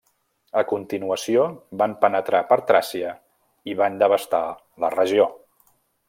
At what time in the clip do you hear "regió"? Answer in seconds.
4.99-5.29